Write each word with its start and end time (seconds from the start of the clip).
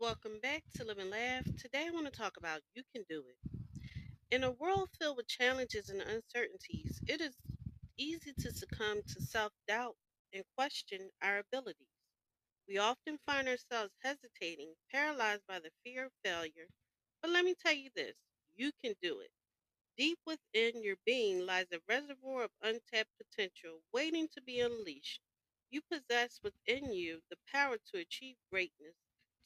Welcome 0.00 0.40
back 0.42 0.62
to 0.76 0.84
Live 0.84 0.98
and 0.98 1.10
Laugh. 1.10 1.44
Today 1.58 1.86
I 1.88 1.90
want 1.90 2.06
to 2.06 2.12
talk 2.12 2.36
about 2.38 2.60
You 2.74 2.82
Can 2.94 3.04
Do 3.10 3.24
It. 3.28 3.50
In 4.30 4.44
a 4.44 4.50
world 4.52 4.90
filled 4.98 5.16
with 5.18 5.28
challenges 5.28 5.90
and 5.90 6.02
uncertainties, 6.02 7.00
it 7.08 7.20
is 7.20 7.36
easy 7.98 8.32
to 8.40 8.52
succumb 8.52 9.02
to 9.02 9.22
self 9.22 9.52
doubt 9.68 9.96
and 10.32 10.44
question 10.56 11.10
our 11.22 11.38
abilities. 11.38 11.88
We 12.68 12.78
often 12.78 13.18
find 13.26 13.48
ourselves 13.48 13.92
hesitating, 14.02 14.74
paralyzed 14.92 15.46
by 15.48 15.60
the 15.60 15.72
fear 15.84 16.06
of 16.06 16.12
failure. 16.24 16.68
But 17.22 17.30
let 17.32 17.44
me 17.44 17.54
tell 17.54 17.74
you 17.74 17.90
this 17.96 18.16
you 18.56 18.72
can 18.84 18.94
do 19.02 19.20
it. 19.20 19.30
Deep 19.98 20.18
within 20.26 20.82
your 20.82 20.96
being 21.06 21.46
lies 21.46 21.66
a 21.72 21.80
reservoir 21.88 22.44
of 22.44 22.52
untapped 22.62 23.10
potential 23.18 23.82
waiting 23.92 24.28
to 24.34 24.42
be 24.42 24.60
unleashed. 24.60 25.20
You 25.70 25.82
possess 25.82 26.40
within 26.42 26.92
you 26.92 27.22
the 27.30 27.38
power 27.52 27.78
to 27.92 27.98
achieve 27.98 28.36
greatness, 28.50 28.96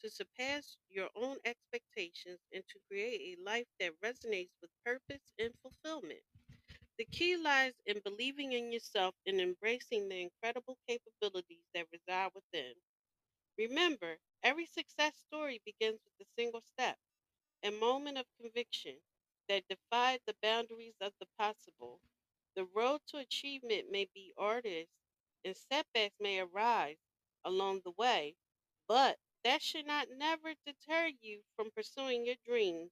to 0.00 0.10
surpass 0.10 0.76
your 0.88 1.10
own 1.14 1.38
expectations, 1.44 2.40
and 2.52 2.64
to 2.68 2.80
create 2.88 3.38
a 3.38 3.42
life 3.42 3.66
that 3.78 4.00
resonates 4.00 4.52
with 4.60 4.70
purpose 4.84 5.32
and 5.38 5.54
fulfillment. 5.62 6.22
The 6.98 7.06
key 7.06 7.36
lies 7.36 7.74
in 7.86 8.00
believing 8.00 8.52
in 8.52 8.72
yourself 8.72 9.14
and 9.26 9.40
embracing 9.40 10.08
the 10.08 10.20
incredible 10.20 10.78
capabilities 10.88 11.64
that 11.74 11.86
reside 11.92 12.32
within. 12.34 12.74
Remember, 13.58 14.18
every 14.42 14.66
success 14.66 15.16
story 15.16 15.60
begins 15.64 16.00
with 16.04 16.26
a 16.26 16.30
single 16.40 16.60
step 16.60 16.98
a 17.62 17.70
moment 17.70 18.18
of 18.18 18.26
conviction 18.40 18.96
that 19.48 19.68
defied 19.68 20.20
the 20.26 20.34
boundaries 20.42 20.94
of 21.00 21.12
the 21.20 21.26
possible. 21.38 22.00
The 22.54 22.64
road 22.64 23.00
to 23.08 23.18
achievement 23.18 23.90
may 23.90 24.06
be 24.14 24.32
arduous, 24.36 24.88
and 25.44 25.56
setbacks 25.56 26.16
may 26.20 26.40
arise 26.40 26.98
along 27.44 27.82
the 27.84 27.92
way, 27.92 28.36
but 28.88 29.18
that 29.44 29.62
should 29.62 29.86
not 29.86 30.08
never 30.10 30.54
deter 30.66 31.08
you 31.20 31.42
from 31.56 31.70
pursuing 31.70 32.26
your 32.26 32.36
dreams. 32.44 32.90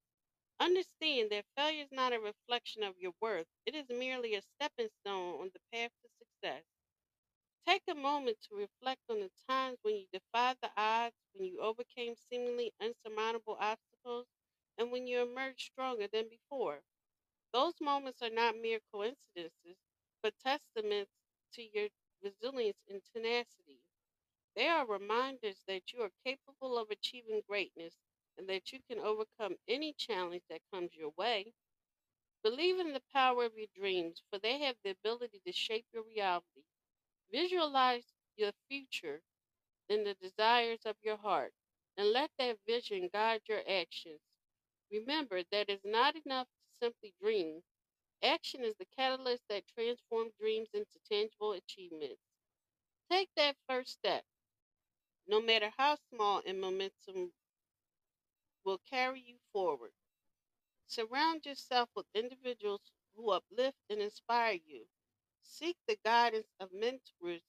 Understand 0.60 1.30
that 1.30 1.46
failure 1.56 1.84
is 1.84 1.92
not 1.92 2.12
a 2.12 2.20
reflection 2.20 2.82
of 2.82 2.98
your 2.98 3.14
worth, 3.20 3.48
it 3.66 3.74
is 3.74 3.88
merely 3.90 4.34
a 4.34 4.42
stepping 4.42 4.90
stone 5.00 5.40
on 5.40 5.50
the 5.52 5.60
path 5.72 5.92
to 6.02 6.08
success. 6.18 6.64
Take 7.64 7.84
a 7.86 7.94
moment 7.94 8.40
to 8.48 8.56
reflect 8.56 9.02
on 9.08 9.20
the 9.20 9.30
times 9.48 9.78
when 9.82 9.94
you 9.94 10.06
defied 10.12 10.56
the 10.60 10.72
odds, 10.76 11.14
when 11.34 11.46
you 11.46 11.60
overcame 11.60 12.16
seemingly 12.16 12.74
insurmountable 12.80 13.56
obstacles, 13.60 14.26
and 14.76 14.90
when 14.90 15.06
you 15.06 15.20
emerged 15.22 15.60
stronger 15.70 16.08
than 16.08 16.28
before. 16.28 16.82
Those 17.52 17.80
moments 17.80 18.22
are 18.22 18.30
not 18.30 18.56
mere 18.56 18.80
coincidences, 18.92 19.78
but 20.22 20.38
testaments 20.38 21.12
to 21.54 21.62
your 21.62 21.88
resilience 22.22 22.78
and 22.88 23.02
tenacity. 23.14 23.80
They 24.58 24.68
are 24.68 24.86
reminders 24.86 25.64
that 25.68 25.94
you 25.94 26.02
are 26.02 26.12
capable 26.26 26.78
of 26.78 26.90
achieving 26.90 27.42
greatness 27.48 27.96
and 28.38 28.46
that 28.50 28.74
you 28.74 28.80
can 28.90 29.00
overcome 29.00 29.56
any 29.68 29.94
challenge 29.94 30.44
that 30.50 30.60
comes 30.70 30.94
your 30.96 31.12
way. 31.16 31.54
Believe 32.42 32.80
in 32.80 32.92
the 32.94 33.02
power 33.12 33.44
of 33.44 33.56
your 33.56 33.68
dreams, 33.74 34.22
for 34.30 34.38
they 34.38 34.58
have 34.58 34.76
the 34.82 34.90
ability 34.90 35.40
to 35.46 35.52
shape 35.52 35.86
your 35.92 36.02
reality. 36.04 36.64
Visualize 37.30 38.14
your 38.36 38.52
future 38.68 39.22
in 39.88 40.04
the 40.04 40.14
desires 40.14 40.86
of 40.86 40.96
your 41.02 41.16
heart 41.16 41.54
and 41.96 42.12
let 42.12 42.30
that 42.38 42.58
vision 42.66 43.08
guide 43.12 43.42
your 43.48 43.62
actions. 43.68 44.20
Remember 44.90 45.42
that 45.52 45.70
it's 45.70 45.84
not 45.84 46.16
enough 46.26 46.48
to 46.48 46.86
simply 46.86 47.14
dream. 47.20 47.62
Action 48.22 48.64
is 48.64 48.76
the 48.76 48.86
catalyst 48.86 49.44
that 49.48 49.66
transforms 49.68 50.32
dreams 50.40 50.70
into 50.74 50.98
tangible 51.10 51.52
achievements. 51.52 52.22
Take 53.10 53.30
that 53.36 53.56
first 53.68 53.92
step, 53.92 54.24
no 55.28 55.40
matter 55.40 55.70
how 55.78 55.96
small, 56.10 56.42
and 56.46 56.60
momentum 56.60 57.32
will 58.64 58.78
carry 58.78 59.20
you 59.20 59.38
forward. 59.52 59.92
Surround 60.86 61.46
yourself 61.46 61.88
with 61.94 62.06
individuals 62.14 62.90
who 63.14 63.30
uplift 63.30 63.78
and 63.90 64.00
inspire 64.02 64.54
you. 64.66 64.88
Seek 65.42 65.76
the 65.86 65.96
guidance 66.04 66.48
of 66.60 66.72
mentors 66.72 67.42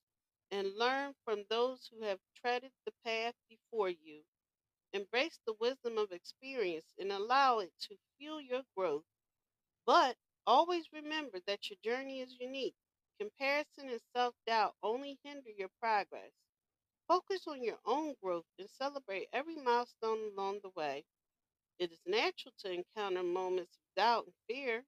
and 0.52 0.76
learn 0.78 1.16
from 1.24 1.46
those 1.50 1.88
who 1.88 2.04
have 2.04 2.20
treaded 2.36 2.72
the 2.86 2.94
path 3.06 3.36
before 3.50 3.90
you. 3.90 4.24
Embrace 4.94 5.40
the 5.46 5.54
wisdom 5.54 5.98
of 5.98 6.12
experience 6.12 6.94
and 7.00 7.12
allow 7.12 7.60
it 7.60 7.74
to 7.82 7.98
fuel 8.18 8.42
your 8.42 8.64
growth. 8.76 9.06
But 9.86 10.18
always 10.48 10.94
remember 10.94 11.40
that 11.48 11.70
your 11.70 11.78
journey 11.84 12.22
is 12.22 12.40
unique. 12.40 12.76
Comparison 13.20 13.90
and 13.90 14.02
self 14.14 14.36
doubt 14.46 14.76
only 14.84 15.20
hinder 15.24 15.50
your 15.52 15.70
progress. 15.80 16.34
Focus 17.10 17.46
on 17.46 17.62
your 17.62 17.80
own 17.86 18.16
growth 18.24 18.46
and 18.58 18.70
celebrate 18.70 19.28
every 19.34 19.58
milestone 19.58 20.32
along 20.32 20.62
the 20.64 20.70
way. 20.70 21.06
It 21.80 21.92
is 21.92 22.02
natural 22.06 22.54
to 22.60 22.72
encounter 22.72 23.24
moments 23.24 23.78
of 23.78 23.84
doubt 23.96 24.26
and 24.26 24.36
fear, 24.48 24.86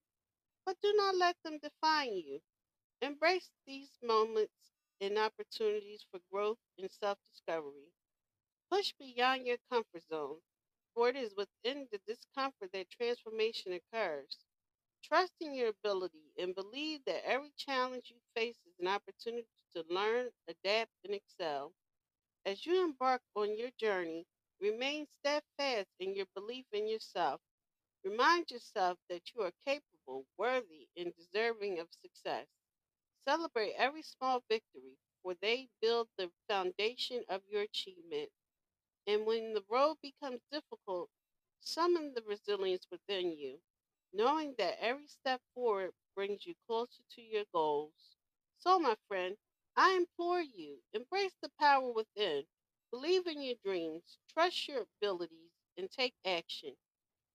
but 0.65 0.81
do 0.81 0.93
not 0.93 1.15
let 1.15 1.37
them 1.43 1.59
define 1.59 2.13
you. 2.17 2.41
Embrace 3.01 3.51
these 3.65 3.97
moments 4.03 4.73
and 5.01 5.17
opportunities 5.17 6.05
for 6.11 6.19
growth 6.31 6.59
and 6.77 6.91
self 6.91 7.17
discovery. 7.31 7.93
Push 8.71 8.93
beyond 8.99 9.45
your 9.47 9.57
comfort 9.71 10.03
zone, 10.03 10.41
for 10.95 11.09
it 11.09 11.15
is 11.15 11.35
within 11.35 11.87
the 11.91 11.99
discomfort 12.07 12.71
that 12.73 12.89
transformation 12.89 13.73
occurs. 13.73 14.37
Trust 15.03 15.33
in 15.41 15.53
your 15.55 15.69
ability 15.69 16.33
and 16.37 16.55
believe 16.55 17.05
that 17.05 17.25
every 17.25 17.51
challenge 17.57 18.11
you 18.11 18.19
face 18.35 18.57
is 18.65 18.79
an 18.79 18.87
opportunity 18.87 19.47
to 19.73 19.85
learn, 19.89 20.31
adapt, 20.47 20.91
and 21.05 21.13
excel. 21.15 21.73
As 22.51 22.67
you 22.67 22.83
embark 22.83 23.23
on 23.35 23.57
your 23.57 23.71
journey, 23.79 24.27
remain 24.59 25.07
steadfast 25.07 25.89
in 25.99 26.15
your 26.15 26.27
belief 26.35 26.65
in 26.73 26.87
yourself. 26.87 27.41
Remind 28.03 28.51
yourself 28.51 28.99
that 29.09 29.33
you 29.33 29.41
are 29.43 29.53
capable, 29.65 30.25
worthy, 30.37 30.89
and 30.97 31.15
deserving 31.15 31.79
of 31.79 31.89
success. 31.93 32.47
Celebrate 33.25 33.73
every 33.75 34.03
small 34.03 34.43
victory, 34.49 34.97
for 35.23 35.35
they 35.35 35.69
build 35.81 36.09
the 36.17 36.31
foundation 36.47 37.25
of 37.29 37.41
your 37.47 37.61
achievement. 37.63 38.31
And 39.07 39.25
when 39.27 39.53
the 39.53 39.63
road 39.69 39.97
becomes 40.01 40.41
difficult, 40.51 41.09
summon 41.59 42.13
the 42.13 42.23
resilience 42.23 42.87
within 42.91 43.31
you, 43.37 43.61
knowing 44.13 44.55
that 44.57 44.79
every 44.79 45.07
step 45.07 45.41
forward 45.53 45.93
brings 46.15 46.45
you 46.47 46.55
closer 46.67 47.03
to 47.11 47.21
your 47.21 47.45
goals. 47.53 48.17
So, 48.59 48.79
my 48.79 48.95
friend, 49.07 49.37
I 49.75 49.95
implore 49.95 50.41
you 50.41 50.81
embrace 50.93 51.35
the 51.41 51.49
power 51.59 51.91
within, 51.91 52.45
believe 52.91 53.27
in 53.27 53.41
your 53.41 53.55
dreams, 53.63 54.17
trust 54.29 54.67
your 54.69 54.87
abilities, 55.01 55.51
and 55.77 55.91
take 55.91 56.15
action. 56.25 56.77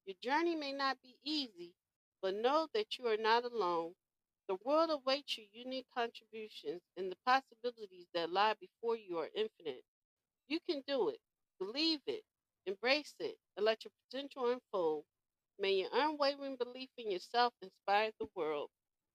Your 0.07 0.17
journey 0.23 0.57
may 0.57 0.73
not 0.73 1.03
be 1.03 1.17
easy, 1.25 1.75
but 2.23 2.35
know 2.35 2.69
that 2.75 2.99
you 2.99 3.07
are 3.09 3.19
not 3.19 3.45
alone. 3.45 3.95
The 4.49 4.57
world 4.65 4.91
awaits 4.91 5.39
your 5.39 5.47
unique 5.53 5.89
contributions, 5.95 6.83
and 6.97 7.13
the 7.13 7.17
possibilities 7.27 8.09
that 8.15 8.31
lie 8.31 8.55
before 8.55 8.97
you 8.97 9.19
are 9.19 9.31
infinite. 9.35 9.85
You 10.49 10.61
can 10.61 10.83
do 10.87 11.11
it. 11.11 11.21
Believe 11.59 12.01
it, 12.07 12.25
embrace 12.67 13.15
it, 13.21 13.39
and 13.57 13.65
let 13.67 13.85
your 13.85 13.93
potential 14.11 14.51
unfold. 14.51 15.05
May 15.59 15.75
your 15.75 15.91
unwavering 15.93 16.57
belief 16.57 16.91
in 16.99 17.11
yourself 17.11 17.55
inspire 17.63 18.13
the 18.19 18.29
world. 18.35 18.71